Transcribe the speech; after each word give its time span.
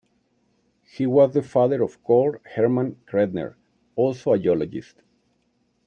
He 0.81 1.05
was 1.05 1.31
the 1.35 1.43
father 1.43 1.83
of 1.83 2.03
Carl 2.03 2.37
Hermann 2.55 2.97
Credner, 3.05 3.53
also 3.95 4.31
a 4.33 4.39
geologist. 4.39 4.95